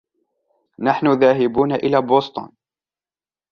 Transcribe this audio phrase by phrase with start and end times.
[0.79, 2.49] نحن ذاهبون إلى بوسطن.